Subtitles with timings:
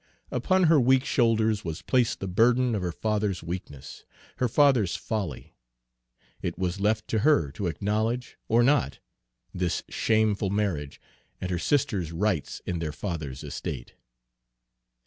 [0.31, 4.03] Upon her weak shoulders was placed the burden of her father's weakness,
[4.37, 5.53] her father's folly.
[6.41, 8.97] It was left to her to acknowledge or not
[9.53, 10.99] this shameful marriage
[11.39, 13.93] and her sister's rights in their father's estate.